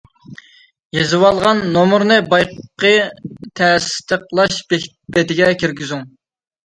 يېزىۋالغان 0.97 1.59
نومۇرنى 1.75 2.17
بايىقى 2.31 2.95
تەستىقلاش 3.61 4.57
بېتىگە 4.75 5.51
كىرگۈزۈڭ. 5.63 6.03